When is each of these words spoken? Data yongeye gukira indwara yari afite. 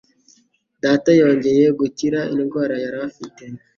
Data 0.83 1.09
yongeye 1.21 1.65
gukira 1.79 2.19
indwara 2.33 2.75
yari 2.83 2.97
afite. 3.07 3.43